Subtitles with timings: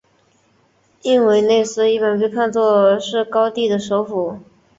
[1.03, 4.39] 印威内斯一般被看作是高地的首府。